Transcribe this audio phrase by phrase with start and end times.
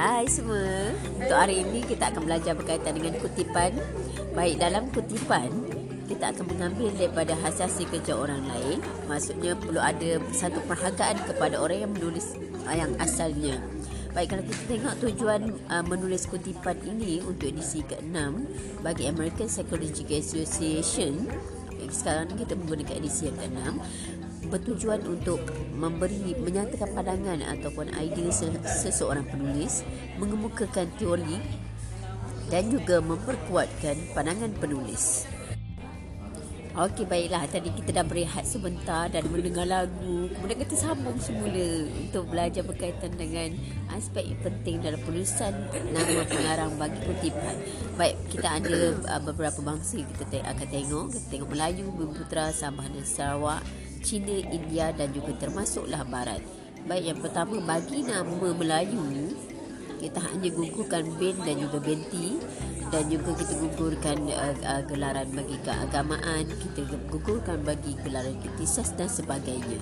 [0.00, 0.96] Hai semua.
[0.96, 3.68] Untuk hari ini kita akan belajar berkaitan dengan kutipan.
[4.32, 5.52] Baik dalam kutipan
[6.08, 8.80] kita akan mengambil daripada hasil-hasil kerja orang lain.
[9.04, 12.32] Maksudnya perlu ada satu perhargaan kepada orang yang menulis
[12.64, 13.60] uh, yang asalnya.
[14.16, 18.16] Baik kalau kita tengok tujuan uh, menulis kutipan ini untuk edisi ke-6
[18.80, 21.28] bagi American Psychological Association
[21.90, 23.60] sekarang ni kita menggunakan edisi yang ke-6
[24.48, 25.44] bertujuan untuk
[25.76, 28.32] memberi menyatakan pandangan ataupun idea
[28.64, 29.84] seseorang penulis
[30.16, 31.38] mengemukakan teori
[32.50, 35.28] dan juga memperkuatkan pandangan penulis.
[36.80, 42.24] Okey baiklah tadi kita dah berehat sebentar dan mendengar lagu kemudian kita sambung semula untuk
[42.32, 43.52] belajar berkaitan dengan
[43.92, 47.60] aspek penting dalam penulisan nama pengarang bagi kutipan.
[48.00, 53.04] Baik kita ada uh, beberapa bangsa kita akan tengok kita tengok Melayu, Bumi Sabah dan
[53.04, 53.60] Sarawak,
[54.00, 56.40] Cina, India dan juga termasuklah Barat.
[56.88, 59.36] Baik yang pertama bagi nama Melayu
[60.00, 62.40] kita hanya gugurkan bin dan juga benti
[62.90, 66.44] dan juga kita gugurkan uh, uh, gelaran bagi keagamaan.
[66.46, 69.78] Kita gugurkan bagi gelaran kritisas dan sebagainya